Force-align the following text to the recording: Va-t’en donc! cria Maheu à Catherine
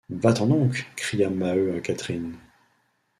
Va-t’en 0.17 0.47
donc! 0.47 0.87
cria 0.95 1.29
Maheu 1.29 1.75
à 1.75 1.79
Catherine 1.79 2.35